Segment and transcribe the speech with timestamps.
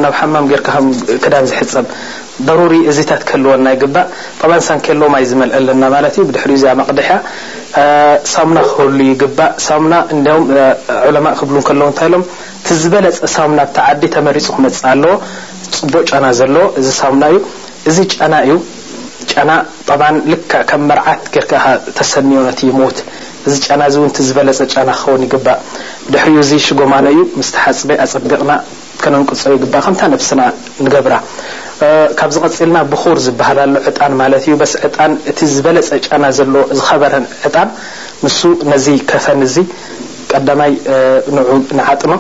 [0.03, 0.99] ቀፅና ቅሚ
[5.73, 7.21] ና ፀ
[8.33, 10.43] ሳሙና ክኽህሉ ይግባእ ሳሙና እዲም
[11.09, 12.23] ዕለማ ክብሉ ከለዉ እንታይ ኢሎም
[12.63, 15.13] እቲዝበለፀ ሳሙና እታዓዲ ተመሪፁ ክመፅ ኣለዎ
[15.77, 17.41] ፅቡ ጫና ዘለዎ እዚ ሳሙና እዩ
[17.91, 18.55] እዚ ጫና እዩ
[19.33, 19.51] ጫና
[19.89, 21.53] ጣብ ልክዕ ከም መርዓት ጌርከ
[21.99, 22.99] ተሰኒዮ ነት ይሞት
[23.49, 25.59] እዚ ጫና እዚ እውን ትዝበለፀ ጫና ክኸውን ይግባእ
[26.13, 28.53] ድሕሪኡ እዙ ሽጎማኖ እዩ ምስተ ሓፅበይ ኣፀገቕና
[29.03, 30.41] ከነንቁፆ ይግባእ ከምታ ነብስና
[30.87, 31.15] ንገብራ
[32.19, 37.15] ካብ ዚ ቀፂልና ብኩር ዝበሃላሉ ዕጣን ማለት እዩ በስ ዕጣን እቲ ዝበለፀ ጫና ዘለ ዝኸበረ
[37.47, 37.69] ዕጣን
[38.25, 38.41] ንሱ
[38.73, 39.65] ነዚ ከፈን ዙ
[40.33, 40.73] ቀዳማይ
[41.37, 41.45] ን
[41.79, 42.13] ንዓጥኖ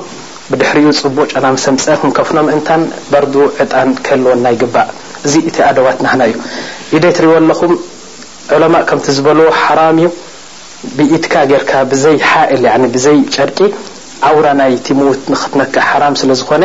[0.51, 2.83] ብድሕሪኡ ፅቡ ጫና መሰምፀ ክንከፍኖ ምእንታን
[3.13, 4.89] በርዱ ዕጣን ክህልወና ይግባእ
[5.27, 6.37] እዚ እቲ ኣደዋት ናና እዩ
[6.97, 7.73] ኢደ ትሪእዎ ኣለኹም
[8.57, 10.09] ዕለማ ከምቲ ዝበልዎ ሓራም እዩ
[10.97, 12.65] ብኢትካ ጌይርካ ብዘይ ሓእል
[12.97, 13.59] ብዘይ ጨርቂ
[14.31, 16.65] ኣውራናይ ቲሙት ንክትነክዕ ሓራም ስለዝኾነ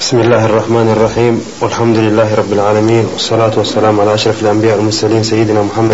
[0.00, 5.88] بسم الله الرحمن الرحيم الحمدللهرب العلمين الصلاة السلام علىأشر الأنبياءالمرسلينسيدنمحم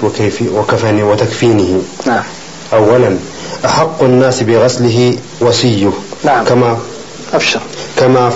[1.03, 3.17] وتكفينهأولا
[3.65, 6.79] أحق الناس بغسله وسيهكما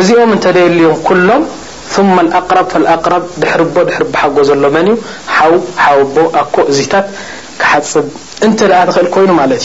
[0.00, 0.44] እዚኦም እደ
[0.76, 1.44] ልዮም ሎም
[3.42, 4.88] ድሕር ድር ሓጎ ዘሎ መን
[5.50, 5.58] ው
[6.00, 7.06] ውቦ ኣኮ እዚታት
[7.60, 8.06] ክሓፅብ
[8.46, 8.50] እ
[8.96, 9.64] ክእል ኮይኑ ማ እዩ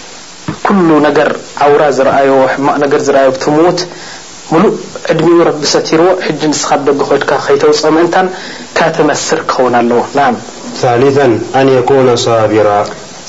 [0.65, 1.29] ኩل ነገር
[1.65, 2.07] ኣውራ ዝረ
[2.67, 2.89] ማቅ
[3.55, 3.81] ምዉት
[4.53, 4.73] ሙሉእ
[5.11, 8.15] ዕድሚኡ ረቢሰትርዎ ሕ ንስካ ደ ኮድ ከተውፅ ምንታ
[8.77, 10.01] ካተመስር ክኸውን ኣለዎ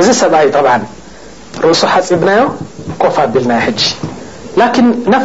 [0.00, 0.46] እዚ ሰብኣይ
[1.62, 2.30] ርእ ሓፅብና
[3.02, 3.52] ኮፍ ኣቢልና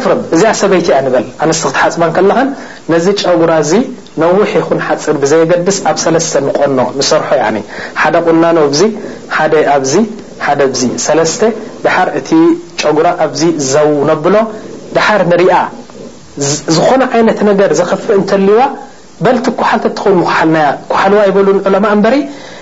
[0.02, 0.04] ፍ
[0.34, 1.26] እዚኣ ሰበይቲ ያ በል
[1.74, 1.94] ክሓፅ
[2.90, 3.52] ኸ ዚ ጨጉራ
[4.22, 4.52] ነሕ
[4.88, 5.96] ሓፅር ዘገድስ ኣብ
[6.32, 6.78] ተ ቆኖ
[7.20, 8.90] ር ደ ቁናኖ እ
[12.98, 13.40] ጉራ ኣዚ
[13.72, 13.88] ዘው
[14.26, 14.36] ብሎ
[15.32, 15.52] ንሪኣ
[16.76, 17.02] ዝኾነ
[17.60, 18.58] ገ ዘፍ እዋ
[19.24, 19.46] በቲ
[20.02, 20.04] ኸ
[21.86, 21.94] ዋ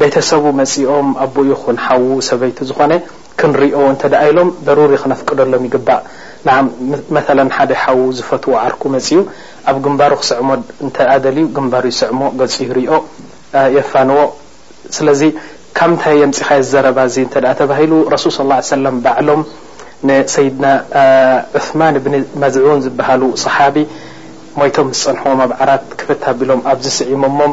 [0.00, 2.92] ቤተሰቡ መፅኦም ኣ ይኹን ሓዉ ሰበይቲ ዝኾነ
[3.40, 6.00] ክንሪኦ እ ኢሎም ደሩሪ ክነፍቅደሎም ይግባእ
[7.56, 9.20] ሓደ ሓዉ ዝፈትዎ ዓርኩ መፅኡ
[9.70, 10.50] ኣብ ግንባሩ ክስዕሞ
[11.24, 12.92] ደልዩ ግንባሩ ይስዕሞ ገፅ ርኦ
[13.76, 14.20] የፋንዎ
[14.96, 15.22] ስለዚ
[15.78, 16.98] ካብ ንታይ የምፅካ ዝዘረባ
[17.60, 17.92] ተባሂሉ
[18.24, 19.42] ሱ ص ባዕሎም
[20.34, 20.66] ሰይድና
[21.60, 23.76] ዑማን ብኒ መዝዑን ዝበሃሉ صሓቢ
[24.60, 25.24] ሞይቶም ፀንዎ
[25.56, 26.08] ኣዓራት ክፍ
[26.38, 27.52] ቢሎም ኣብዝስዒሞሞም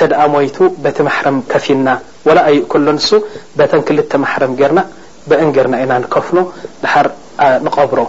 [0.00, 1.16] ተ ሞቱ በቲ ማح
[1.52, 1.88] ከፊና
[2.26, 2.34] و
[2.84, 3.18] ሎ
[3.58, 4.80] በተ ክልተ ማحም ርና
[5.28, 6.38] በእን ርና ኢና ከፍኖ
[7.76, 8.00] ቀብሮ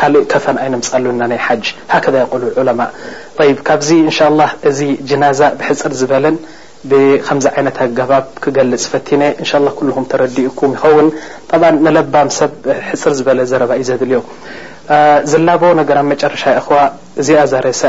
[0.00, 0.46] ካእ ከፈ
[0.78, 1.22] ምፃሉና
[2.56, 2.74] قሉ
[3.38, 3.88] ዑ ካዚ
[5.08, 6.26] ዚ ናዛ ብሕፅር ዝበለ
[7.26, 7.70] ከዚ ይ
[8.04, 8.12] ኣባ
[8.42, 9.22] ክገልፅ ፈ ل
[10.12, 10.58] ተረዲኡ
[10.96, 11.08] ውን
[11.96, 12.52] ለባ ሰብ
[12.90, 14.20] ሕፅር ዝበለ ዘ እዩ ዘብል ዮ
[15.46, 15.50] ላ
[16.42, 16.54] ሻ
[17.22, 17.42] እዚኣ
[17.84, 17.88] ሰ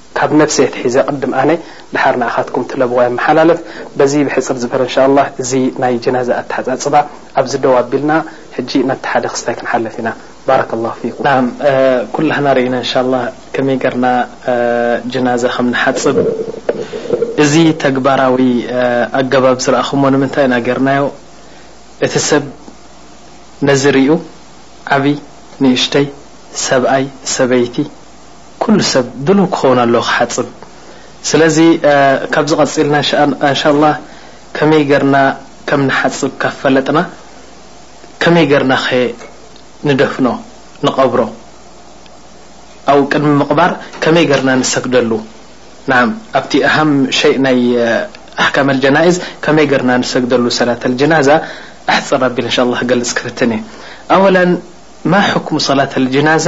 [0.17, 0.25] ካ
[0.75, 0.97] فሒዘ
[1.31, 1.55] ም
[2.35, 2.47] ካት
[2.81, 3.59] ለዋ ሓላለፍ
[4.35, 4.81] ሕፅር
[5.49, 5.65] ዝ ይ
[6.15, 6.95] ናዛ ሓፅባ
[7.41, 8.11] ኣደوቢልና
[9.23, 10.09] ደ ክስታ ክለف ኢና
[10.75, 11.31] اله ف
[12.15, 12.63] ኩلና له
[13.69, 14.07] መ ርና
[15.27, 16.17] ናز ከ نሓፅብ
[17.43, 18.39] እዚ ተግባራዊ
[19.21, 19.89] ኣባ ዝረአኹ
[20.23, 20.89] ምታይ ናርና
[22.07, 22.43] እቲ ሰብ
[23.83, 24.07] ዝرዩ
[24.95, 25.15] ዓብይ
[25.77, 26.05] እሽተይ
[26.67, 27.75] ሰብኣይ ሰበይቲ
[28.65, 30.47] كل ሰብ دل ክخውن ኣለ ሓፅብ
[31.29, 31.57] ስለዚ
[32.33, 32.95] ካብ ዝቀልና
[33.73, 33.93] الله
[34.57, 35.15] ከመይ ርና
[35.69, 36.99] ከም نሓፅب ካ ፈለጥና
[38.21, 38.87] ከመይ ርና ኸ
[39.87, 40.27] نደፍኖ
[40.87, 41.19] نقብሮ
[42.91, 43.71] ኣو ቅድሚ ምقባር
[44.03, 45.11] ከመይ ርና نሰግደሉ
[46.01, 46.11] ኣብ
[46.67, 46.77] ኣه
[47.19, 47.73] شيء ይ
[48.41, 51.27] ኣحكመجናئዝ ከመይ ርና نሰግደሉ ሰላةجናاዛ
[51.93, 53.51] ኣحፅ ء اله ፅ ፍትن
[54.15, 54.35] أول
[55.31, 56.47] حكم ሰلة جዛ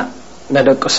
[0.56, 0.98] ነደقሶ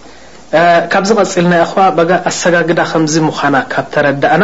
[0.93, 1.73] ካብ ዝ غፅል ናይ ኣخ
[2.29, 4.43] ኣሰጋግዳ ከዚ ምና ካ ተረዳእና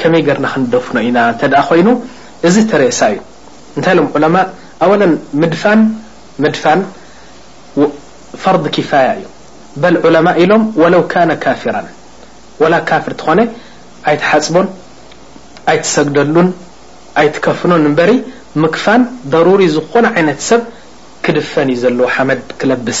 [0.00, 1.18] ከመይ ርና ክንደፍኖ ኢና
[1.80, 1.88] ይኑ
[2.48, 3.20] እዚ ሬሳ እዩ
[3.84, 4.00] ታይ ሎ
[5.42, 5.44] ድ
[6.54, 6.64] ድፋ
[8.42, 9.24] فር كፋያ እዩ
[9.92, 11.02] ل عለማ ኢሎም وለو
[11.44, 11.76] ካፊራ
[12.62, 13.40] و ካፍر ኾነ
[14.10, 14.66] ኣይትሓፅبን
[15.70, 16.48] ኣይትሰግደሉን
[17.20, 18.00] ኣይትከፍኖ በ
[18.64, 19.02] ምክፋን
[19.32, 20.62] ضرሪ ዝኾነ ነ ሰብ
[21.24, 23.00] ክድፈን ዩ ዘለ ሓመድ ክለብስ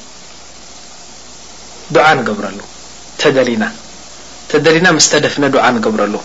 [2.09, 2.59] ዓ ንገብረሉ
[3.21, 3.63] ተደሊና
[4.51, 6.15] ተደሊና ምስ ተደፍነ ዓ ንገብረሉ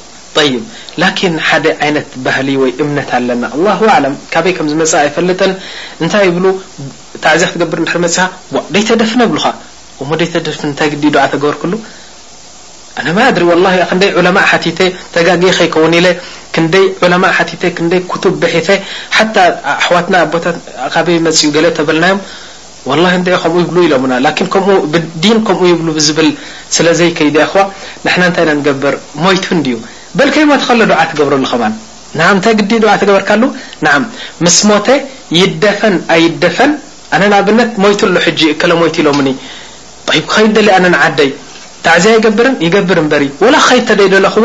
[0.49, 0.55] ይ
[1.01, 5.53] ላኪን ሓደ ዓይነት ባህሊ ወይ እምነት ኣለና ኣላه ለም ካበይ ከም ዝመፅ ኣይፈልጠን
[6.03, 6.47] እንታይ ብሉ
[7.25, 8.17] ታዕዝያ ክትገብር መፅ
[8.75, 9.47] ደይ ተደፍነ ብሉኻ
[10.09, 11.73] ሞ ደይ ተደፍ ታይ ግዲ ዓ ተገበርክሉ
[13.01, 14.67] ኣነ ማ ድሪ ላክደይ ዑለማ ሓቲ
[15.15, 15.27] ተጋ
[15.59, 15.95] ከይኸውን
[16.57, 18.69] ክንደይ ዕለማ ቲ ክ ክቱብ ብሒፈ
[19.17, 19.29] ሓ
[19.81, 20.45] ኣሕዋትና ቦታ
[20.95, 22.15] ካበይ መፅኡ ገለ ተበልናዮ
[22.91, 23.27] ولله يብ
[23.77, 23.83] ሎ
[25.25, 25.81] ዲ ከ ي ብ
[26.77, 27.55] ስለዘيከيد خ
[28.21, 29.77] ن ታይ نገብر ሞት ዩ
[30.19, 30.37] በلك
[31.19, 31.45] ገብረሉ
[32.45, 32.75] ታ ዲ
[33.11, 33.25] በር
[34.45, 34.73] ምስ ሞ
[35.41, 35.81] يደፈ
[36.45, 36.73] ደፈን
[37.23, 37.49] ነ ኣብ
[37.85, 38.01] ሞቱ
[38.73, 39.11] ሞ ሎ
[40.33, 40.37] ከ
[40.95, 41.31] ነعይ
[41.85, 42.99] ታعዝ يገብር يገብር
[43.43, 43.47] و
[44.35, 44.45] ከ ው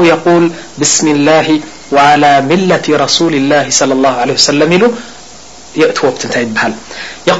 [0.00, 0.44] ል
[0.80, 1.32] ብስሚ ላ
[2.06, 4.02] ዓላ ሚለة ረሱል ላ صለ
[4.50, 4.84] ሰለም ኢሉ
[5.80, 6.72] የእትዎ ንታይ ይበሃል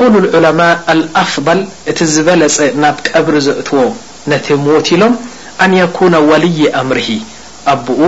[0.01, 0.75] قሉ ዑለማء
[1.23, 3.83] ኣፍضል እቲ ዝበለጸ ናብ ቀብሪ ዘእትዎ
[4.33, 5.15] ነቲ ሞት ኢሎም
[5.65, 7.09] ኣን ኩነ ወልይ ኣምርሂ
[7.75, 8.01] ኣቦኡ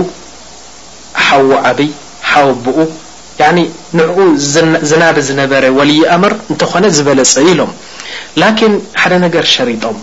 [1.27, 1.89] ሓው ዓብይ
[2.31, 2.31] ሓ
[2.65, 2.77] ብኡ
[3.97, 4.15] ንኡ
[4.89, 7.71] ዝናበ ዝነበረ ወልይ ምር እንተኾነ ዝበለጸ ኢሎም
[8.41, 9.97] ላን ሓደ ነገር ሸሪጦም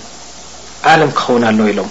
[0.93, 1.91] ዓለም ክኸውን ኣለው ኢሎም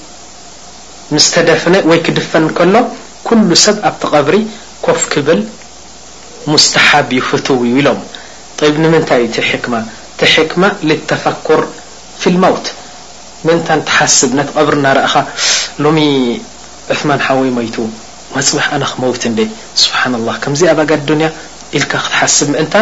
[1.15, 2.75] ምስተደፍነ ወይ ክድፈን ከሎ
[3.27, 4.35] ኩل ሰብ ኣብቲ قብሪ
[4.85, 5.39] ኮፍ ክብል
[6.51, 7.99] ሙስተሓብ يፍትው ኢሎም
[8.57, 9.23] ط ንምንታይ
[9.63, 9.73] ክማ
[10.19, 11.61] ቲሕክማ ልተፈኩር
[12.21, 12.65] ፊልማውት
[13.47, 15.13] ምንታ ተሓስብ ነ قብሪ ናረእኻ
[15.83, 15.89] ሎ
[16.91, 17.75] ዑثማን ሓወ ሞቱ
[18.35, 19.39] መፅبح ኣነ ክመውት ዴ
[19.81, 21.25] ስሓ الله ከዚ ኣባጋ ዱያ
[21.79, 22.75] ል ክትሓስ ምእንታ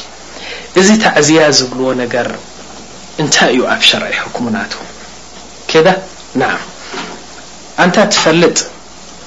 [0.82, 2.28] እዚ ታዕዝያ ዝብልዎ ነገር
[3.22, 4.72] እንታይ እዩ ኣብ ሸርኢ ሕኩሙናቱ
[5.70, 5.72] ከ
[7.86, 8.56] ንታ ትፈጥ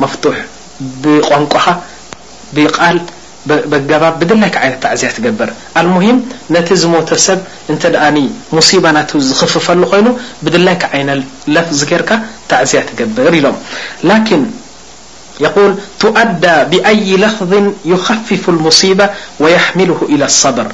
[0.00, 0.30] مفتح
[0.80, 1.48] بن
[2.52, 2.80] بق
[3.86, 4.74] جبب بدك عي
[5.38, 6.18] بر المهم
[6.50, 7.32] نت مت س
[8.56, 8.84] مصيب
[9.40, 10.06] خففل ين
[10.44, 12.20] بدك ف ر
[12.50, 12.78] تعزي
[13.16, 13.54] بر
[14.10, 14.40] لكن
[15.46, 15.70] يقول
[16.02, 17.52] تؤدى بأي لفظ
[17.92, 19.06] يخفف المصيبة
[19.42, 20.66] ويحمله إلى الصبر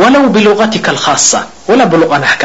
[0.00, 2.44] ولو بلغتك الخاصة ول لغك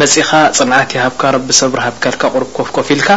[0.01, 2.05] መፅኻ ፅንዓት ሃብካ ቢ ሰብርሃከ
[2.43, 2.45] ር
[2.77, 3.09] ኮፍ ልካ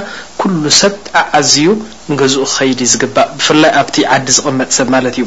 [0.42, 1.66] ኩل ሰብ ኣዓዝዩ
[2.12, 5.26] ንገዝኡ ኸዲ ዝግባእ ብፍላይ ኣብ ዓዲ ዝቐመጥ ሰብ ማለት እዩ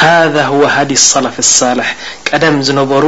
[0.00, 1.88] ሃذ هو ሃዲ صላፊ ሳላح
[2.28, 3.04] ቀደም ዝነበሩ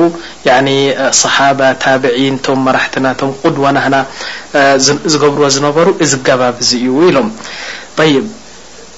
[1.22, 3.94] صሓባ ታብን ቶ መራትናቶ ቁድዋናና
[5.12, 7.28] ዝገብርዎ ዝነበሩ ዚገባብዙ እዩ ኢሎም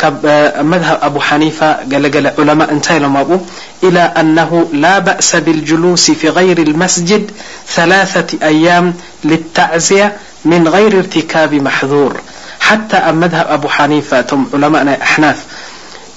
[0.00, 3.40] ب مذهب أبو حنيفة قلل علماء نتي لمو
[3.82, 7.30] إلى أنه لا بأس بالجلوس في غير المسجد
[7.68, 12.20] ثلاثة أيام للتعزية من غير ارتكاب محذور
[12.60, 15.44] حتى مذهب أبو حنيفة علماء أحناف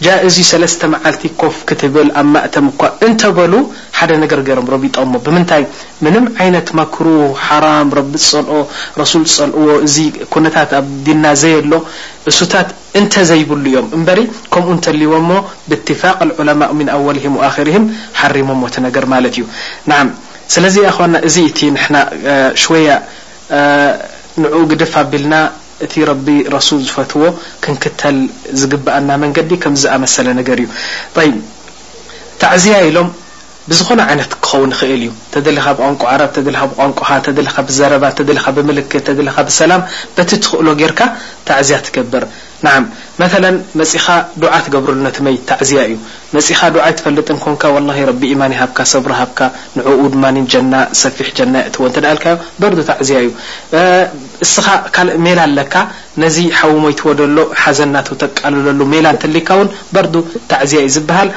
[0.04, 3.54] ج እዙ ሰለስተ መዓልቲ ኮፍ ክትብል ኣ ማእተም እኳ እንተበሉ
[4.00, 5.64] ሓደ ነገር ገሮም ረቢጠሞ ብምንታይ
[6.06, 8.56] ምንም عይነት መክሩه ሓራም ረቢ ጸልኦ
[9.02, 9.96] رሱል ፀልእዎ እዚ
[10.34, 11.74] ኩነታት ኣ ዲና ዘየ ሎ
[12.32, 12.70] እሱታት
[13.02, 14.20] እንተዘይብሉ እዮም እበሪ
[14.54, 15.32] ከምኡ እተልዎ ሞ
[15.70, 17.76] ብاتፋق لعلማء من أوሊه وኣخርه
[18.20, 19.44] ሓሪሞ ቲ ነገር ማለት እዩ
[20.54, 21.36] ስለዚኣ ና እዚ
[22.64, 22.88] ሽያ
[24.44, 25.34] ንኡ ግድፍ ኣቢልና
[25.84, 27.24] እቲ ረቢ ረሱል ዝፈትዎ
[27.64, 28.18] ክንክተል
[28.62, 30.70] ዝግባአና መንገዲ ከምዝኣመሰለ ነገር እዩ
[32.42, 33.10] ታዕዝያ ኢሎም
[33.70, 39.38] ብዝኾነ ይነት ክኸውን ኽእል እዩ ተደሊኻ ብቋንቋ ዓረብ ተደካ ብቋንቋ ተደሊካ ብዘረባ ተደሊካ ብምልክት ተደሊካ
[39.50, 39.82] ብሰላም
[40.18, 41.00] በቲ ትኽእሎ ጌርካ
[41.50, 42.26] ታዕዝያ ትገብር
[42.66, 42.70] መ
[43.80, 44.06] መፅኻ
[44.58, 45.02] ዓ ገብረሉ
[45.34, 46.62] ይ ታዕዝያ እዩ ኻ
[47.06, 47.28] ፈጥ
[47.62, 47.84] ኮን
[48.42, 49.40] ማ ሃ ሰሪ ሃካ
[50.04, 50.14] ኡድ
[50.74, 51.18] ና ሰፊ
[51.54, 51.86] ናዎ
[52.26, 53.30] ል በር ታዝያ እዩ
[54.54, 55.76] ስኻ ካእ ሜላ ኣለካ
[56.24, 58.54] ነዚ ሓ ሞይትዎሎ ሓዘና ተቃሉ
[58.94, 59.62] ሜላ ተካው
[59.96, 60.08] በር
[60.54, 61.32] ታዝያ እዩ ዝሃል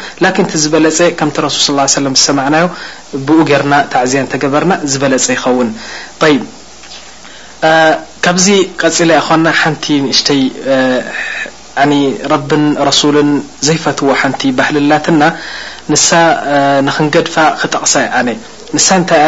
[0.65, 0.87] ዝበለ
[1.21, 1.27] ከ
[1.57, 2.63] ዝና
[3.27, 5.69] ብኡ ርና ታዝያ ተበርና ዝበለፀ ይኸውን
[8.25, 8.47] ካብዚ
[8.81, 10.43] ቀፂላ ኾና ሓንቲ ንእሽተይ
[12.33, 12.51] ረብ
[12.89, 13.17] ረሱል
[13.67, 15.31] ዘይፈትዎ ሓንቲ ባህልላት ና
[15.93, 16.09] ንሳ
[16.89, 18.29] ንክንገድፋ ክጠቕሳ ኣነ
[18.77, 19.25] ንሳ እንታይ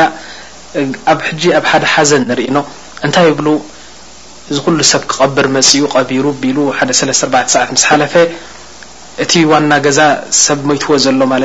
[1.13, 2.59] ኣብ ሕጂ ኣብ ሓደ ሓዘን ንርኢኖ
[3.07, 3.49] እንታይ ብሉ
[4.51, 8.15] እዚ ኩሉ ሰብ ክቐብር መፅኡ ቀቢሩ ቢሉ ሓደ 34 ሰዓት ስ ሓለፈ
[9.25, 10.01] እቲ ዋና ገዛ
[10.45, 11.45] ሰብ መትዎ ዘሎ ማለ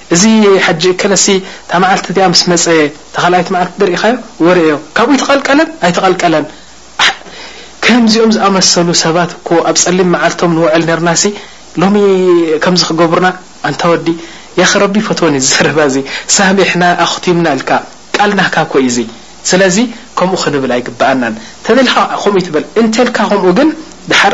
[0.15, 0.23] እዚ
[0.65, 1.25] ሓጂ ከለሲ
[1.67, 2.65] ታ መዓልቲ እኣ ስ መፀ
[3.13, 4.13] ተኻይቲ ዓልቲ ርኢኻዮ
[4.45, 9.37] ወርአ ካብኡ ተቐልቀለን ኣይተቐልቀለንከምዚኦም ዝኣመሰሉ ሰባት እ
[9.69, 11.23] ኣብ ፀሊም መዓልቶም ንውዕል ነርና ሲ
[11.83, 11.95] ሎሚ
[12.65, 13.27] ከምዚ ክገብሩና
[13.69, 14.07] ኣንታ ወዲ
[14.59, 15.95] ያ ክረቢ ፎቶን ዝዘረባእዚ
[16.35, 17.71] ሳሚሕና ኣክቲምና ልካ
[18.15, 18.97] ቃል ናካ ኮ ዩዙ
[19.49, 19.77] ስለዚ
[20.17, 21.23] ከምኡ ክንብል ኣይግባኣና
[21.65, 23.69] ተደሊኻ ከም ትበል እንተልካ ከምኡ ግን
[24.19, 24.33] ሓር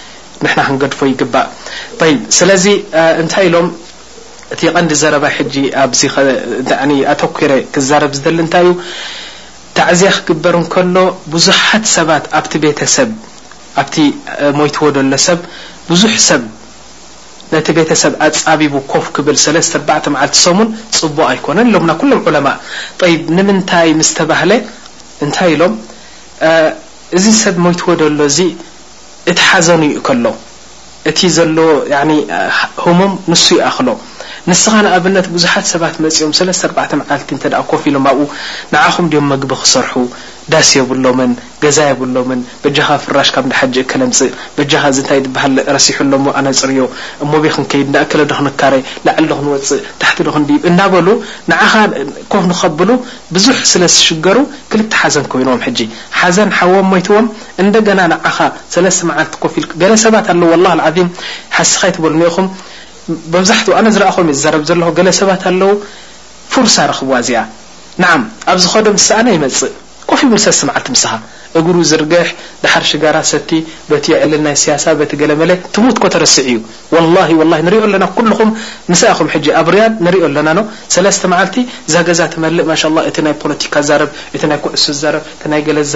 [0.45, 2.65] ን ክንገድፎ ይግእ ስለዚ
[3.33, 3.67] ታይ ኢሎም
[4.53, 5.25] እ ቀንዲ ዘረባ
[7.11, 8.03] ኣك ክዛረ
[8.53, 8.71] ታይ ዩ
[9.77, 10.95] ታዕዝያ ክقበር ከሎ
[11.33, 12.99] ብዙሓት ሰባ ኣ ቤሰ
[13.81, 13.83] ኣ
[14.59, 15.39] ሞትዎ ሎ ሰብ
[15.91, 16.43] ብዙ ሰብ
[17.77, 18.13] ቤተሰብ
[18.51, 19.33] ኣቢቡ ኮፍ ብ
[20.57, 20.67] ሙን
[20.99, 21.79] ፅቡ ኣኮነ ሎ
[22.35, 22.47] ሎም
[23.49, 23.89] ምታይ
[25.37, 25.65] ታይ ሎ
[27.17, 27.89] እዚ ሰብ ትዎ
[28.19, 28.27] ሎ
[29.29, 30.25] እቲ ሓዘን ዩ ከሎ
[31.09, 31.69] እቲ ዘለዎ
[32.83, 33.87] ሁሙም ንሱ ይ ኣኽሎ
[34.49, 36.31] ንስኻ ንኣብነት ብዙሓት ሰባት መፅኦም
[36.67, 38.25] 4 መዓልቲ እ ኮፍ ኢሎም ኣብኡ
[38.73, 39.93] ንዓኹም ኦም መግቢ ክሰርሑ
[40.51, 41.31] ዳስ የብሎምን
[41.63, 44.31] ገዛ የብሎምን በጃኻ ፍራሽ ካብ ሓጅ ክለምፅእ
[44.71, 45.11] ጃኻ ታ
[45.43, 46.85] ሃል ረሲሑሎ ኣነፅርዮ
[47.25, 48.73] እሞቤክንከይድ ናእለ ዶ ክካረ
[49.05, 51.07] ላዕሊ ዶክንወፅእ ታሕቲ ዶክን እናበሉ
[51.71, 51.85] ኻ
[52.33, 52.89] ኮፍ ንኸብሉ
[53.37, 54.37] ብዙሕ ስለ ዝሽገሩ
[54.73, 55.89] ክል ሓዘን ኮይኖዎም ጂ
[56.21, 57.27] ሓዘን ሓወ ሞትዎም
[57.81, 57.99] እደና
[58.37, 58.51] ኻ
[59.11, 60.91] መዓልቲ ፍ ሰባት ኣ
[61.59, 62.47] ሓስኻ በሉ ኹም
[63.35, 63.49] መብዛ
[63.97, 64.09] ዝአ
[64.69, 65.71] ዘለ ለሰባት ኣው
[66.89, 67.43] ር ክብዋ እዚኣ
[68.51, 69.05] ኣብ ዝዶ ፅ
[71.59, 72.27] እጉ ዝርሕ
[73.29, 73.31] ሰ
[74.31, 74.49] ልል መ
[75.67, 75.69] ك
[76.13, 76.15] ተ
[76.49, 76.59] እዩ
[76.91, 77.01] ኹ ኣ
[77.39, 77.41] ኦ
[77.87, 78.49] ኣና ፖ ኩዕ
[78.79, 78.81] መ
[85.83, 85.95] ዛ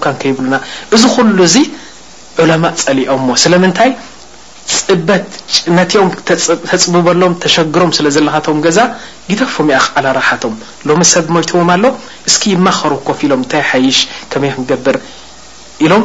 [0.00, 0.54] ከፉ ና
[2.42, 3.90] ዑለማ ፀሊኦ ሞ ስለምንታይ
[4.78, 5.28] ፅበት
[5.76, 6.08] ነትኦም
[6.70, 8.78] ተፅቡበሎም ተሸግሮም ስለ ዘለካቶም ገዛ
[9.30, 10.54] ጊተፎ ኣ ዓላራሓቶም
[10.88, 11.84] ሎሚ ሰብ ሞትዎም ኣሎ
[12.28, 13.98] እስኪ መኸሩ ኮፍ ኢሎም እንታይ ሓይሽ
[14.32, 14.96] ከመይክገብር
[15.84, 16.04] ኢሎም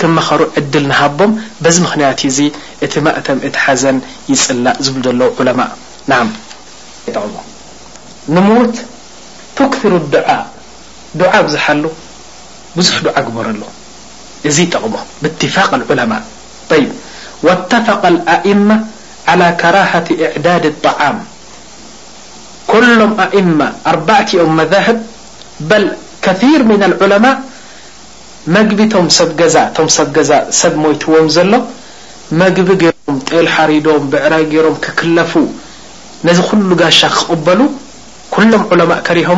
[0.00, 1.32] ክመኸሩ ዕድል ንሃቦም
[1.64, 2.40] በዚ ምክንያቱ ዙ
[2.86, 3.96] እቲ ማእተም እቲ ሓዘን
[4.32, 5.60] ይፅላእ ዝብል ዘለዉ ዑለማ
[8.36, 8.74] ንሞት
[9.60, 9.92] ቶክትሩ
[11.34, 11.84] ዓ ብዙሓሉ
[12.76, 13.60] ብዙሕ ዓ ግበረሉ
[14.46, 16.22] ز قم باتفاق العلماء
[16.70, 16.86] طي
[17.42, 18.84] واتفق الأئمة
[19.28, 21.24] على كراهة اعداد الطعام
[22.66, 25.06] كلم أئمة أربعم مذاهب
[25.60, 25.90] بل
[26.22, 27.34] كثير من العلماء
[28.54, 28.56] م
[29.06, 29.20] م س
[30.34, 31.12] ا س متم
[31.50, 31.52] ل
[32.42, 32.68] مجب
[33.14, 34.32] م ل حرم بعر
[34.66, 35.32] رم ككلف
[36.26, 37.60] نذ خل جش قبل
[38.36, 39.30] كلم علماء كره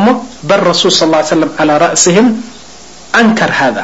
[0.47, 2.27] برسول صلى اه ه سلم على رأسهم
[3.21, 3.83] أنكر هذا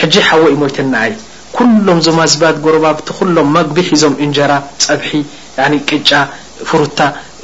[0.00, 1.12] ሕج ሓወ ኢ ሞት ይ
[1.56, 4.52] ኩሎም ዞማዝባ ጎባ ቲ ሎም መቢ ሒዞም እጀራ
[4.84, 5.12] ፀብሒ
[5.90, 6.10] ቅጫ
[6.68, 6.98] ፍሩታ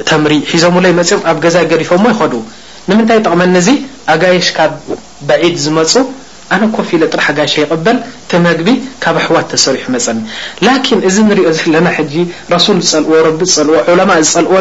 [0.09, 1.91] ተምሪ ሒዞምይ ፅኦም ኣብ ገዛ ገዲፎ
[2.23, 2.35] ይዱ
[2.91, 3.71] ንምንታይ ጠቕመኒ ዚ
[4.15, 4.67] ኣጋየሽ ካ
[5.29, 5.93] በዒድ ዝመፁ
[6.57, 8.69] ኣነ ኮፍ ኢ ጥራ ጋሽ ይقበል ቲ መግቢ
[9.03, 10.07] ካብ ኣሕዋት ተሰሪሑ መፀ
[11.09, 11.87] እዚ ንሪኦ ህና
[12.67, 13.19] ሱ ዝልዎ
[13.57, 13.75] ዝዎ
[14.31, 14.61] ዝፀልዎ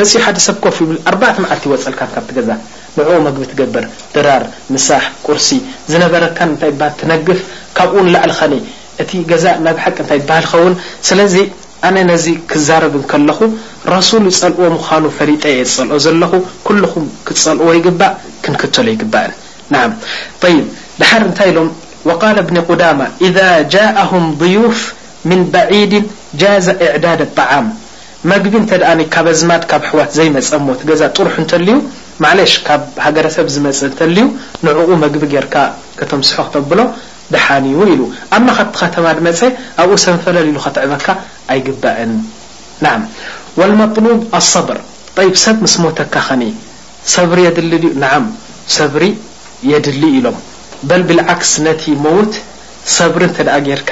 [0.00, 2.12] መፅ ሓደሰብ ፍ 4 ል ወፀል ካ
[2.50, 2.58] ዛ
[2.96, 3.84] ንኡ ግቢ ትገብር
[4.14, 4.42] ድራር
[4.88, 5.48] ሳሕ ቁርሲ
[5.92, 6.22] ዝነበረ
[7.00, 7.40] ትነግፍ
[7.76, 8.40] ካብ ላዕ ኸ
[9.02, 9.10] እቲ
[10.32, 10.74] ሃል ኸውን
[11.08, 11.34] ስለዚ
[12.08, 12.94] ነ ዚ ክዛረብ
[13.28, 13.38] ለኹ
[14.08, 14.62] ሱ ፀልዎ
[15.02, 15.44] ምኑ ፈሊጠ
[15.88, 16.32] ልኦ ዘለኹ
[16.82, 19.14] لም ክፀልዎ ይግባእ ክንክተሎ ይግባ
[21.00, 21.58] ድሓር እታይ ኢሎ
[22.08, 22.10] و
[22.48, 23.38] ብن قዳማ إذ
[23.74, 24.10] جءه
[24.40, 24.78] ضዩፍ
[25.30, 25.92] من بعድ
[26.64, 27.04] ز اعዳ
[27.38, 27.66] طعም
[28.30, 29.50] መግቢ እ ዝማ
[29.90, 31.34] ሕዋት ዘመፀ ዛ ሩح
[31.74, 31.74] ዩ
[32.24, 34.20] ማعለሽ ካብ ሃገረሰብ ዝመፅ እንተልዩ
[34.66, 35.54] ንኡ መግቢ ርካ
[35.98, 36.80] ከተምስሖ ክተብሎ
[37.34, 38.00] ደሓኒው ኢሉ
[38.36, 39.40] ኣብና ካብቲ ከተማ ድመፀ
[39.82, 41.06] ኣብኡ ሰብ ፈላለሉ ከትዕበካ
[41.54, 42.12] ኣይግባእን
[42.84, 42.86] ና
[43.58, 44.78] والመطሉብ ኣلصብር
[45.44, 46.50] ሰብ ምስ ሞተካ ኸ
[47.14, 47.72] ሰብሪ የድሊ
[48.02, 48.14] ናዓ
[48.78, 49.04] ሰብሪ
[49.70, 50.36] የድሊ ኢሎም
[50.88, 52.34] በ ብلዓክስ ነቲ መውት
[52.98, 53.38] ሰብሪ እተ
[53.68, 53.90] ገርካ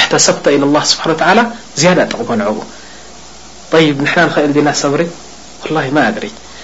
[0.00, 1.40] እተሰብተ ኢ الله ስሓን
[1.80, 5.02] ዝያዳ ጥቕበ ን ንና ንክእል ዜና ሰብሪ
[5.74, 6.26] و ማ ድሪ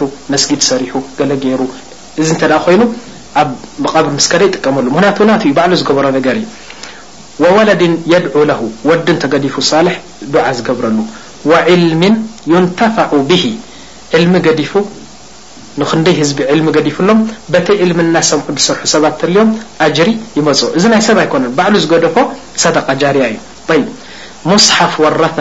[1.42, 1.64] ጊ ሪ ሩ
[2.28, 2.30] ዚ
[4.44, 4.76] ይ يቀመ
[7.42, 7.82] ووለድ
[9.22, 9.54] ድع ه ዲ ዲፉ
[10.68, 10.86] ዝገብረ
[11.50, 12.02] وعلم
[12.52, 12.80] يف
[14.58, 14.74] به
[15.80, 17.18] ንክንደይ ህዝ ልሚ ዲፍ ሎም
[17.52, 19.48] በተ ልምና ሰ ክሰርሑ ሰባ ተዎም
[20.06, 20.08] ሪ
[20.38, 22.16] ይመፅ እዚ ናይ ሰብ ኣኮነ ባ ዝገደፎ
[22.62, 23.24] ሰደቃ ጃርያ
[23.74, 23.84] እዩ
[24.50, 25.38] ሙصሓፍ ወረተ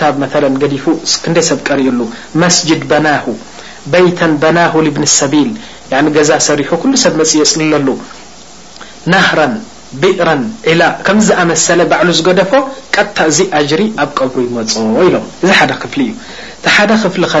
[0.00, 0.84] ታ ዲፉ
[1.24, 2.00] ክ ሰብ ቀሪእሉ
[2.42, 3.06] መስጅድ በና
[3.92, 4.58] በተ በና
[4.96, 5.50] ብኒ ሰቢል
[6.30, 7.88] ዛ ሰሪሑ ሰብ መፅየፅለሉ
[9.12, 9.40] ናረ
[10.02, 10.28] ቢረ
[11.06, 12.52] ከምዝኣመሰለ ባዕ ዝገደፎ
[12.94, 13.48] ቀታ እዚ
[13.80, 14.56] ሪ ኣብ ቀብሩ ይመ
[15.14, 17.40] ሎ እዚ ሓደ ፍሊ እዩ ደ ፍሊ ኸ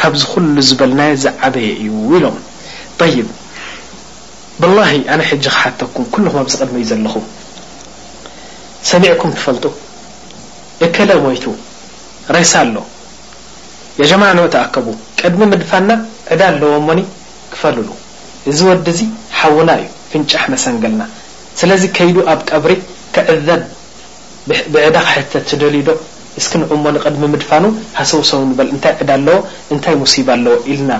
[0.00, 2.36] ካብዚ ኩሉ ዝበልና ዝዓበየ እዩ ኢሎም
[3.14, 3.24] ይ
[4.76, 4.80] ላ
[5.12, 7.14] ኣነ ሕጂ ክሓተኩም ኩልኩም ኣብዚ ቅድሚ እዩ ዘለኹ
[8.90, 9.64] ሰሚዕኩም ትፈልጡ
[10.84, 11.44] እከለ ሞይቱ
[12.36, 12.76] ረሳ ኣሎ
[14.00, 14.86] የጀማኖ ተኣከቡ
[15.20, 15.90] ቅድሚ ምድፋና
[16.32, 17.00] ዕዳ ኣለዎ ሞኒ
[17.52, 17.88] ክፈልሉ
[18.52, 19.08] እዚ ወዲ ዙ
[19.40, 21.02] ሓውና እዩ ፍንጫሕ መሰንግልና
[21.60, 22.72] ስለዚ ከይዱ ኣብ ቀብሪ
[23.16, 23.48] ክዕዘ
[24.76, 25.88] ብዕዳክ ሕተ ትደልዶ
[26.38, 27.64] እስኪ ንዑሞ ንቐድሚ ምድፋኑ
[27.98, 29.38] ሃሰው ሰው ንበል እንታይ ዕዳ ኣለዎ
[29.74, 30.90] እንታይ ሙሲባ ኣለዎ ኢልና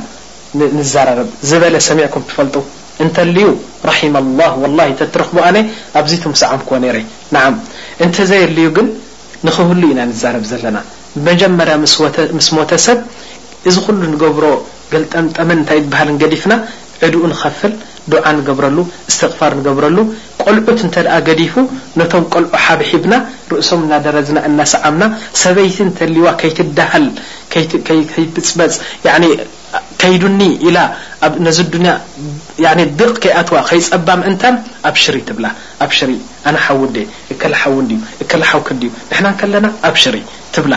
[0.78, 2.56] ንዛራርብ ዝበለ ሰሚዕኩም ትፈልጡ
[3.04, 3.46] እንተልዩ
[3.90, 4.48] ራሒማ ላ
[4.78, 5.56] ላ ተትረኽቡ ኣነ
[6.00, 6.96] ኣብዚ ትምስዓም ክ ነረ
[7.36, 7.46] ናዓ
[8.06, 8.88] እንተዘይ ልዩ ግን
[9.48, 10.78] ንኽህሉ ኢና ንዛረብ ዘለና
[11.28, 11.74] መጀመርያ
[12.38, 12.98] ምስ ሞተ ሰብ
[13.68, 14.44] እዚ ኩሉ ንገብሮ
[14.92, 16.54] ገልጠምጠመን እንታይ በሃል ገዲፍና
[17.06, 17.72] ዕድኡ ንከፍል
[18.12, 18.78] ዱዓ ንገብረሉ
[19.10, 19.98] እስትቕፋር ንገብረሉ
[20.42, 21.54] ቆልዑት እንተ ደኣ ገዲፉ
[22.00, 23.14] ነቶም ቆልዑ ሓብሒብና
[23.54, 25.04] ርእሶም እናደረዝና እናሰዓምና
[25.42, 27.06] ሰበይቲ እንተልዋ ከይትደሃል
[27.88, 28.78] ከፅበፅ
[30.02, 30.72] ከይዱኒ ኢ
[31.46, 31.92] ነዚ ድንያ
[33.00, 34.56] ድቕ ከይኣትዋ ከይፀባ ምእንታን
[34.90, 35.46] ኣብ ሽሪ ትብላ
[35.86, 36.16] ኣብ ሽ
[36.50, 36.98] ኣነ ሓው ደ
[37.32, 40.16] እከላሓውን ዩ እከላሓውክ ዩ ንሕና ከለና ኣብ ሽሪ
[40.56, 40.74] ትብላ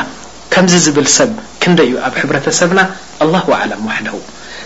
[0.56, 1.32] ከምዚ ዝብል ሰብ
[1.64, 2.82] ክንደይ እዩ ኣብ ሕብረተሰብና
[3.26, 4.20] ኣላሁ ለም ዋሕደው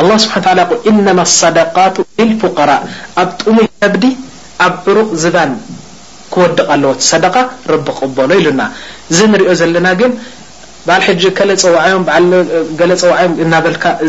[0.00, 0.26] الله ስ
[0.90, 1.90] إن لصደقة
[2.30, 2.80] لفقرء
[3.22, 3.56] ኣብ طሙ
[3.94, 4.04] بዲ
[4.66, 5.52] ኣብ ዕሩቕ ዝባን
[6.32, 7.36] ክወድق ለዎ ሰدق
[7.84, 8.62] ቢ قበሎ ሉና
[9.16, 10.12] ዚ ንሪኦ ዘለና ግን
[10.88, 11.32] ፀ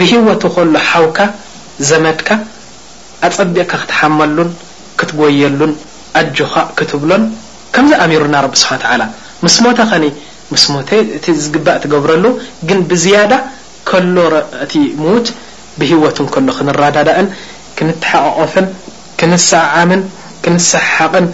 [0.00, 1.18] ብሂወቱ ከሎ ሓውካ
[1.88, 2.28] ዘመድካ
[3.28, 4.50] ኣፀቢቕካ ክትሓመሉን
[5.00, 5.72] ክትጎየሉን
[6.20, 7.24] ኣጆኻ ክትብሎን
[7.74, 9.04] ከምዚ ኣሚሩና ቢ ስሓ ላ
[9.44, 9.98] ምስ ሞተ ኸ
[10.62, 12.24] ስ ሞ እ ዝግባእ ትገብረሉ
[12.68, 13.32] ግን ብዝያዳ
[14.60, 15.28] ሎቲ ምዉት
[15.80, 17.28] ብሂወቱ ከሎ ክንራዳዳእን
[17.78, 18.66] ክንተሓቐፍን
[19.20, 20.02] ክንሰዓምን
[20.44, 21.26] ክንሰሓቕን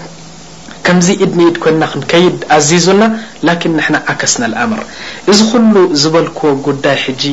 [0.86, 3.02] ከምዚ ድንኢድ ኮና ክንከይድ ኣዚዙና
[3.47, 4.82] ላን ንና ዓከስናኣምር
[5.32, 5.72] እዚ ኩሉ
[6.02, 7.32] ዝበልክዎ ጉዳይ ጂ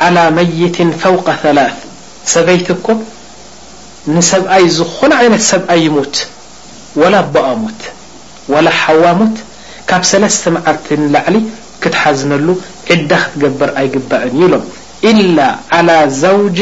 [0.00, 1.72] على ميت فوق ثلاث
[2.34, 2.96] سبيت ك
[4.16, 6.16] نسبي ዝኾن عن سبأ يمت
[7.00, 7.80] ولا بأمت
[8.52, 9.36] ولا حومت
[9.88, 11.36] كب سلس معرتلعل
[11.82, 12.48] كتحزنل
[12.90, 14.64] عد تقبر أيقبئن لم
[15.10, 15.96] إلا على
[16.26, 16.58] زوج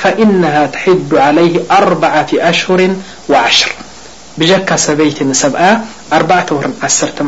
[0.00, 2.80] فإنها تحد عليه أربعة أشهر
[3.30, 3.70] وعشر
[4.38, 5.54] بجك سبيت سب
[6.12, 6.66] 4 و ع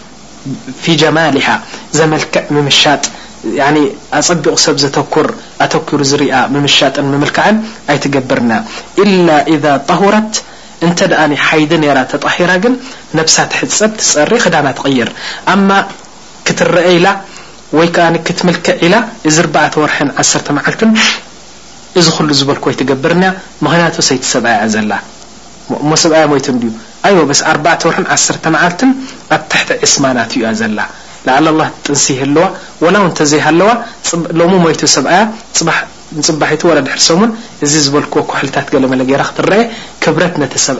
[0.83, 1.47] ፊ ጀማሊሓ
[1.97, 3.03] ዘመልክዕ ምሻጥ
[4.19, 5.27] ኣፀቢق ሰብ ዘተኩር
[5.65, 7.55] ኣተኪሩ ዝርኣ ምሻጥን ምምልክዐን
[7.91, 8.51] ኣይትገብርና
[9.03, 10.33] إل إذ طهራት
[10.85, 12.73] እንተ ኣ ሓይዲ ነራ ተጣሂራ ግን
[13.17, 15.09] ነብሳት ሕፀብ ፀሪ ክዳና ትቕይር
[15.53, 15.69] ኣማ
[16.47, 17.07] ክትረአ ኢላ
[17.79, 18.95] ወይ ከ ክትምልክዕ ኢላ
[19.29, 19.37] እዚ
[19.81, 20.91] ወር 1 መዓልትን
[21.99, 23.23] እዚ ሉ ዝበል ይትገብርና
[23.65, 24.93] ምክንያቱ ሰይቲ ሰብያ ዘላ
[26.03, 26.69] ሰብ ሞት ዩ
[27.09, 30.63] 4ር 1ዓልት ኣ ታح እስማናት እያ ዘ
[31.35, 32.43] ዓ ጥንሲ ህዋ
[32.83, 33.69] ው ዘለዋ
[34.09, 34.91] ሰብ
[36.27, 36.51] ፅባሒ
[36.87, 37.09] ድሰ
[37.65, 38.21] እዚ ዝበልዎ
[38.55, 38.95] ታ ለ መ
[39.37, 39.51] ክረ
[40.03, 40.21] ክረ
[40.67, 40.79] ሰብ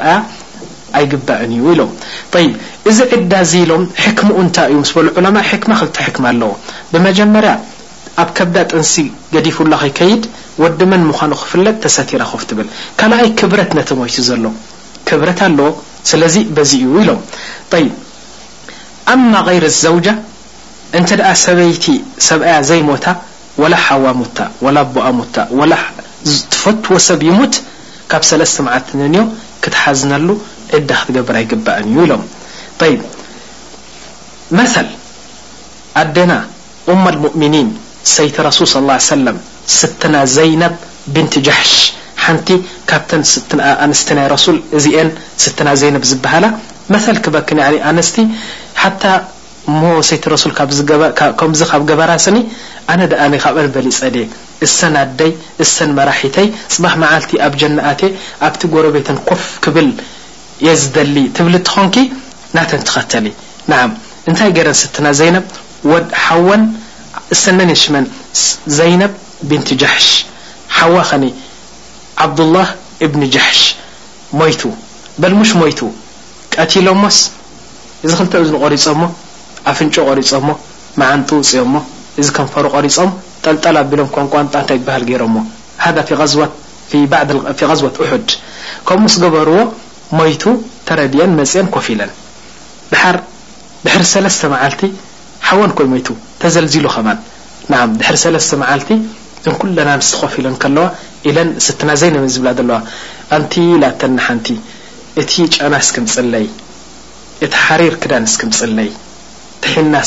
[1.00, 1.82] ኣይግባእ እዩ ኢሎ
[2.90, 3.84] እዚ ዕዳ ዚ ኢሎም
[4.20, 4.82] ክሙኡ እታይ ዩ
[5.66, 6.52] ክማ ክክ ኣለዎ
[6.94, 7.54] ብመጀመርያ
[8.24, 8.96] ኣብ ከبዳ ጥንሲ
[9.36, 10.24] ገዲፉላ ከከይድ
[10.82, 12.68] ዲ መን ምኑ ክፍለጥ ተሰራ خፍ ብል
[13.22, 13.90] ኣይ ክብረት ሞቱ
[14.30, 14.44] ዘሎ
[15.10, 15.74] ኣ
[16.10, 16.22] ስለ
[17.08, 17.16] ሎ
[19.50, 20.08] غير زوج
[21.00, 21.02] እ
[21.46, 21.86] ሰበይቲ
[22.28, 23.06] ሰብ ዘيሞታ
[23.62, 25.66] ول ሓዋ ሙታ و
[26.64, 27.40] ፈትዎ ሰብ يሙ
[28.12, 28.76] ካብ ለ መዓ
[29.64, 30.30] ክتሓዝنሉ
[30.78, 32.12] عዳ ክትገبር ይقባአ እ ሎ
[34.58, 34.88] መثل
[35.98, 36.32] قዴና
[36.92, 37.68] أم المؤمኒن
[38.18, 39.38] ሰيተ ሱل صى اله م
[39.80, 40.64] ስተና ዘيነ
[41.14, 41.70] بن جሽ
[42.24, 42.48] ሓንቲ
[42.90, 43.12] ካብተ
[43.86, 45.10] ኣንስትናይ ረሱል እዚአን
[45.44, 46.46] ስትና ዘነብ ዝበሃላ
[46.94, 47.60] መثል ክበክን
[47.92, 48.16] ኣንስቲ
[48.82, 49.04] ሓታ
[49.80, 50.52] ሞ ሰይቲ ረሱል
[51.40, 52.38] ከምዚ ካብ ገበራስኒ
[52.92, 54.16] ኣነ ደኣ ካብን በሊፀዴ
[54.66, 55.32] እሰን ኣደይ
[55.64, 58.02] እሰን መራሒተይ ፅባሕ መዓልቲ ኣብ ጀናእቴ
[58.48, 59.90] ኣብቲ ጎረቤት ኮፍ ክብል
[60.68, 61.96] የዝደሊ ትብል እትኾንኪ
[62.56, 63.28] ናተን ትኸተሊ
[63.72, 63.80] ንዓ
[64.30, 65.46] እንታይ ገይረን ስትና ዘይነብ
[65.92, 66.64] ወ ሓወን
[67.44, 68.06] ሰነ ሽመን
[68.80, 69.14] ዘይነብ
[69.50, 70.10] ብንት جሕሽ
[70.78, 71.24] ሓዋኸኒ
[72.24, 72.66] عብድلله
[73.14, 73.60] ብኒ جحሽ
[74.40, 74.62] ሞቱ
[75.22, 75.80] በልሙሽ ሞቱ
[76.62, 77.18] ቀቲሎሞስ
[78.06, 79.02] እዚ ክ ዙقሪፆሞ
[79.72, 80.50] ኣፍንጮ قሪፆሞ
[81.02, 81.76] መዓንጡ ውፅኦሞ
[82.22, 83.10] እዚ ከንፈሩ قሪፆም
[83.44, 84.78] ጠልጠ ኣቢሎም ን ጣ እታ
[85.84, 86.20] ሃ ገሮ
[87.72, 88.30] غዝወة أሑድ
[88.88, 89.56] ከምኡ ስገበርዎ
[90.20, 90.44] ሞቱ
[90.88, 92.12] ተረድአን መፅአን ኮፍ ለን
[93.86, 94.82] ድ ሰለስተ መዓልቲ
[95.48, 96.08] ሓወን ይ ሞቱ
[96.42, 97.20] ተዘلዚሉ ኸማ ድ
[98.62, 98.82] መል
[99.50, 100.56] كل خف ل لو
[101.26, 102.76] زن ل ت ና
[104.48, 104.50] ፅ
[107.66, 108.90] حر ክዳ ፅ ፅ إ ي
[109.78, 109.98] ر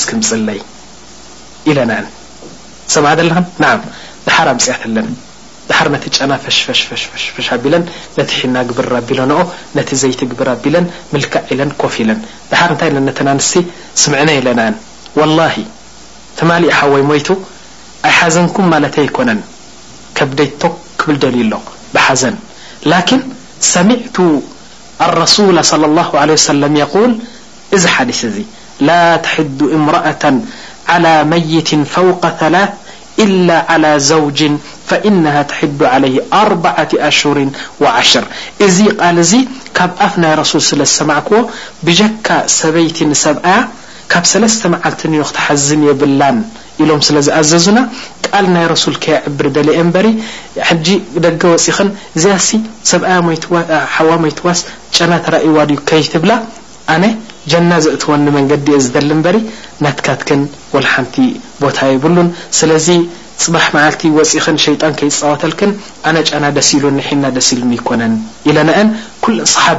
[11.81, 11.97] كف
[16.53, 17.31] ن الل
[18.11, 19.31] ي ሓዘنك مለت يكن
[20.17, 20.63] كبደي ቶ
[21.09, 21.55] ብل ደل ሎ
[21.95, 22.37] بحዘن
[22.93, 23.21] لكن
[23.75, 24.17] سمعቱ
[25.09, 27.11] الرسول صلى الله عله وسلم يقول
[27.77, 28.37] እዚ حدث እዚ
[28.89, 30.25] لا تحد اምرأة
[30.93, 32.71] على ميት فوق ثلاث
[33.25, 34.41] إلا على زوج
[34.89, 37.39] فإنها تحد عليه أربعة أشهر
[37.83, 38.25] وعሽر
[38.67, 39.33] እዚ قل ዚ
[39.77, 41.39] ካብ ኣف ናይ رسول ስለሰمعክዎ
[41.87, 42.27] بجካ
[42.61, 43.37] ሰበيቲ ሰብ
[44.13, 46.23] ካብ ሰለسተ مዓልት ክتحዝم يብላ
[46.83, 47.79] ኢሎም ስለ ዝኣዘዙና
[48.27, 50.07] ቃል ናይ ረሱል ከየዕብር ደሊአ እበሪ
[50.87, 51.89] ጂ ደገ ወፂኽን
[52.23, 52.49] ዝያሲ
[52.93, 54.61] ሰብኣሓዋ መትዋስ
[54.97, 55.59] ጨና ተረእይዋ
[55.91, 56.33] ከይትብላ
[56.95, 57.05] ኣነ
[57.53, 59.37] ጀና ዘእትወኒ መንገዲ የ ዝደሊ እበሪ
[59.85, 60.41] ናትካትክን
[60.75, 61.15] ولሓንቲ
[61.63, 62.29] ቦታ ይብሉን
[62.59, 62.89] ስለዚ
[63.45, 65.71] ፅባሕ መልቲ ወፂኽን ሸይጣን ከይፃወተልክን
[66.11, 68.15] ኣነ ጨና ደሲ ሉ ሒና ደሲ ሉ ይኮነን
[68.51, 68.83] ኢለናአ
[69.33, 69.77] እ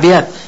[0.00, 0.26] ቢያት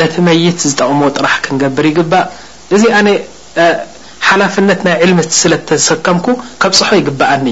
[0.00, 2.24] ነቲ መይት ዝጠቕሞ ጥራሕ ክንገብር ይግባእ
[2.76, 2.82] እዚ
[4.28, 6.26] ሓላፍነት ናይ ልስለሰከምኩ
[6.70, 7.48] ብፅሖ ይግባኣኒ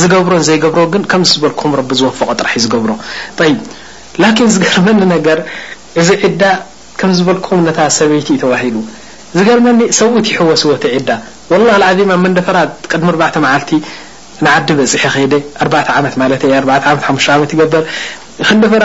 [0.00, 0.80] ዝገብሮ ዘይገብሮ
[1.12, 2.90] ከ ዝበልኩም ዝፍቀ ጥራሕ ዝገብሮ
[4.22, 5.40] ላን ዝገርመኒ ገር
[6.00, 6.08] እዚ
[6.40, 6.44] ዳ
[7.00, 8.76] ከዝበልክም ታ ሰበይቲ ተሂሉ
[9.38, 10.70] ዝገርመኒ ሰት ሕወስዎ
[11.08, 11.12] ዳ
[11.90, 12.58] ዓዜ መፈራ
[12.92, 13.10] ቀድሚ
[13.46, 13.72] መዓልቲ
[14.46, 15.04] ንዓዲ በፅሐ
[17.24, 17.52] ኸ ዓት
[18.62, 18.84] ገፈራ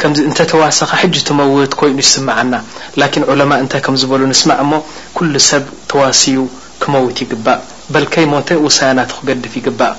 [0.00, 2.54] ከዚ እንተተዋሰኻ ሕج ትመውት ኮይኑ ይስምዓና
[3.00, 4.72] ላن عለማ እታይ ከምዝበሉ ንስማዕ ሞ
[5.16, 6.36] ኩل ሰብ ተዋስዩ
[6.82, 7.60] ክመውት ይግባእ
[7.92, 9.94] በልከይ ሞተ ውሳያ ናተ ክገድፍ ይግባእ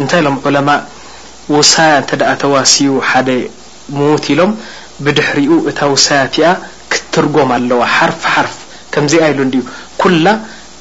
[0.00, 0.68] እንታይ ሎም عለማ
[1.56, 2.10] ውሳያ ተ
[2.42, 3.28] ተዋስዩ ሓደ
[3.98, 4.52] ምዉት ኢሎም
[5.04, 6.48] ብድሕሪኡ እታ ውሳያ ቲኣ
[6.92, 8.56] ክትርጎም ኣለዋ ሓርፍ ርፍ
[8.92, 9.40] ከምዚኣ ኢሉ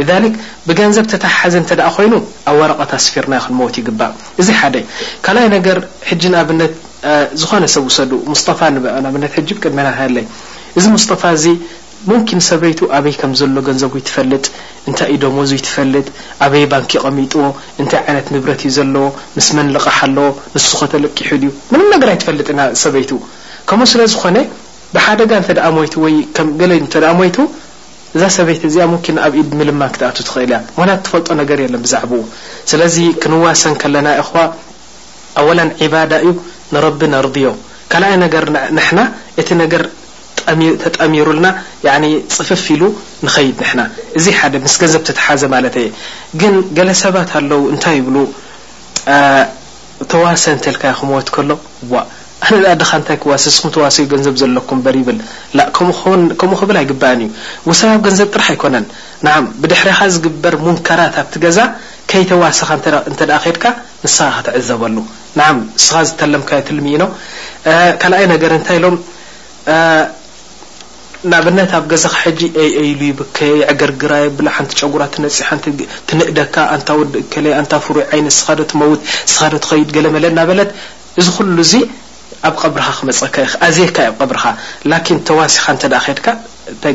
[0.08, 0.32] ذك
[0.68, 2.12] ብገንዘብ ተተሓዘ ተ ኮይኑ
[2.50, 4.48] ኣብ ወረቐ ስፊርና ክንመት ይግባእ እዚ
[5.26, 5.42] ካይ
[6.42, 6.72] ኣብት
[7.40, 7.98] ዝኾነ ሰብ ውሰ
[8.32, 8.84] ሙስ ቅድመ
[10.78, 11.44] እዚ ሙስፋ እዚ
[12.50, 14.46] ሰበይቱ ኣበይ ከም ዘሎ ገንዘቡ ፈልጥ
[14.88, 16.06] እንታይ ደሞዙ ፈልጥ
[16.44, 17.42] ኣበይ ባንኪ ቐሚጥዎ
[17.82, 19.06] እንታይ ይነት ንብረት እዩ ዘለዎ
[19.36, 21.50] ምስ መንልቃሓ ኣለዎ ንስ ኮተቂሑ ዩ
[22.26, 22.46] ፈልጥ
[22.84, 23.10] ሰበይቱ
[23.70, 24.24] ከምኡ ለዝኾ
[26.60, 26.62] ብ
[27.20, 27.22] ሞ
[28.16, 28.94] እዛ ሰበይት እዚኣ ሙ
[29.26, 32.02] ኣብ ኢድ ምልማ ክትኣቱ ትኽእል እያ ማላ ትፈልጦ ነገር የለ ብዛዕ
[32.70, 34.32] ስለዚ ክንዋሰን ከለና ኸ
[35.40, 36.30] ኣወላን عባዳ እዩ
[36.74, 37.50] ንረቢ ነርضዮ
[37.92, 38.44] ካልኣይ ነገር
[38.78, 38.98] ንና
[39.40, 39.82] እቲ ነገር
[40.84, 41.46] ተጠሚሩልና
[42.36, 42.82] ፅፍፍ ኢሉ
[43.26, 43.80] ንከይድ ንና
[44.18, 45.66] እዚ ሓደ ምስ ገንዘብ ተተሓዘ ማለ
[46.40, 48.16] ግን ገለ ሰባት ኣለው እንታይ ይብሉ
[50.12, 51.50] ተዋሰን ተልካ ክሞት ከሎ
[52.46, 55.18] ኣነ ድኻ ታይ ክዋስስኩ ተዋሰኡ ገንዘብ ዘለኩ በር ይብል
[56.40, 57.20] ከምኡ ክብል ኣይግባአን
[57.68, 58.76] እዩ ሰባብ ገንዘብ ጥራሕ ኣይኮነ
[59.62, 61.58] ብድሕሪኻ ዝግበር ሙንከራት ኣብቲ ገዛ
[62.10, 62.70] ከይተዋሰኻ
[63.18, 63.64] ተ ከድካ
[64.04, 64.96] ንስኻ ክትዕዘበሉ
[65.86, 67.04] ስኻ ዝተለምካ የትልሚኢኖ
[68.04, 68.96] ካኣይ ነገር ንታይ ኢሎም
[71.30, 72.40] ንብነት ኣብ ገዛ ሕጂ
[73.18, 73.24] ሉ
[73.80, 74.12] ገርግራ
[74.72, 75.00] ቲ ጨጉ
[76.08, 76.56] ፅንእደካ
[77.86, 79.00] ፍሩ ነ ስኻዶ ትውት
[79.40, 80.60] ኻዶ ትኸድ ገለ መለ ናበለ
[81.22, 81.74] እዚ ሉ ዙ
[82.46, 83.36] ኣብ ኻ መፀ ካ
[85.06, 86.90] ኻ ተዋሲኻ ድ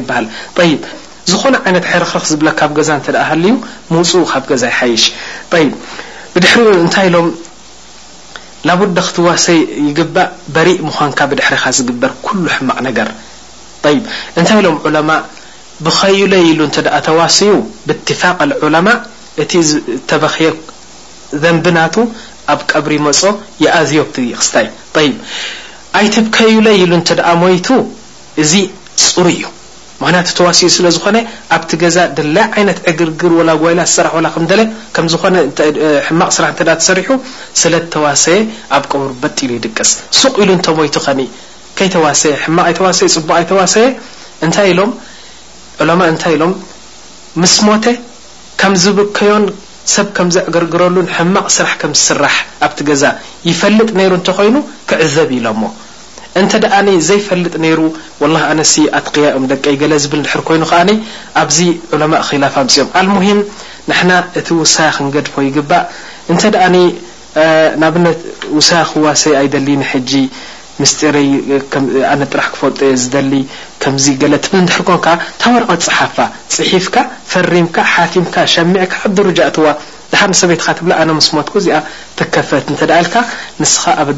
[1.32, 1.56] ዝኾነ
[2.04, 3.52] ረክ ዝ ዛ ሃዩ
[3.94, 5.04] ፅ ካ ዛ يሓይሽ
[6.44, 7.28] ድሕሪኡ እታይ ሎም
[8.68, 13.10] ናቡዲ ክትዋሰይ ይግባእ በሪእ ምዃንካ ድሪኻ ዝግበር كل ሕማቅ ነገር
[14.40, 15.00] እንታይ ሎም ለ
[15.86, 16.60] ብኸይለ ኢሉ
[17.08, 17.54] ተዋሲኡ
[17.88, 18.80] ብፋق ለ
[19.42, 19.44] እ
[20.10, 20.50] ተበክي
[21.44, 21.96] ዘንብናቱ
[22.52, 23.10] ኣብ ቀብሪ መ
[23.80, 24.00] ኣዝዮ
[24.40, 24.68] ክስታይ
[26.00, 26.92] ኣይትብከይ ይ ኢሉ
[27.32, 27.68] እ ሞቱ
[28.44, 28.54] እዚ
[29.10, 29.42] ፅሩ እዩ
[30.02, 31.18] ምክንያቱ ተዋሲኡ ስለ ዝኾነ
[31.56, 32.24] ኣብቲ ገዛ ድ
[32.62, 33.34] ይነ ዕግርግር
[33.64, 34.10] ጓይላ ራ
[34.96, 35.24] ከዝኾ
[36.20, 36.36] ማቅ
[36.70, 37.10] ራ ሰሪሑ
[37.62, 38.40] ስለ ተዋሰየ
[38.78, 39.92] ኣብ ቀቡሪ በጢሉ ይድቀስ
[40.22, 41.28] ሱቅ ኢሉ ተ ሞቱ ኸ
[41.78, 42.76] ከተማፅቡቅ
[43.52, 43.88] ተሰየ
[44.70, 44.74] ኢ
[45.90, 46.52] ሎማ ታይ ኢሎም
[47.42, 47.86] ምስ ሞተ
[48.62, 49.32] ከም ዝብከዮ
[49.92, 52.36] ሰብ ከምዘገርግረሉ ሕማቅ ስራሕ ከ ዝስራሕ
[52.66, 53.04] ኣብቲ ገዛ
[53.50, 54.58] ይፈልጥ ነሩ እንተኮይኑ
[54.90, 55.64] ክዕዘብ ኢሎሞ
[56.40, 56.52] እንተ
[57.08, 57.82] ዘይፈልጥ ሩ
[58.22, 58.62] و ኣነ
[59.00, 60.74] ኣትقያኦም ደቀ ይለ ዝብል ድ ኮይኑ ከ
[61.42, 61.58] ኣብዚ
[61.96, 63.40] عለማء ላፍ ምፅኦም አልمهም
[63.92, 65.86] ንና እቲ ውሳይ ክንገድፎ ይግባእ
[66.32, 66.42] እንተ
[67.82, 68.20] ናብነት
[68.58, 69.82] ውሳ ክዋሰይ ኣይደሊኒ
[70.82, 71.12] ጢ
[72.34, 73.34] ጥح ክፈል
[73.82, 73.90] ከ
[74.88, 75.08] ብ ك
[75.42, 75.98] ተمረቐ ፅሓ
[76.54, 76.96] ፅሒፍካ
[77.32, 78.26] ፈሪም ሓቲም
[78.56, 78.86] ሸሚع
[79.28, 79.68] رجእዋ
[80.14, 81.68] د ሰበት ብ ن ስሞكዚ
[82.18, 83.06] ትكፈት ል
[83.62, 84.10] ንስኻ ኣብ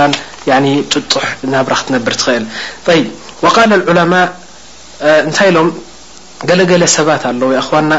[0.00, 0.08] ራ
[1.12, 1.28] ጡح
[1.68, 3.04] ብራክ ትنብر ትእል
[3.44, 4.24] وقል العلمء
[5.26, 5.68] እንታይ ሎም
[6.48, 7.90] قلለ ሰባት ኣلو ኣخና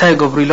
[0.00, 0.52] ታይ ሩ ኢሎ